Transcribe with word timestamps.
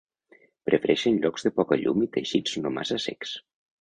Prefereixen 0.69 1.21
llocs 1.25 1.47
de 1.47 1.53
poca 1.59 1.79
llum 1.81 2.03
i 2.07 2.11
teixits 2.17 2.59
no 2.65 2.73
massa 2.79 2.99
secs. 3.05 3.37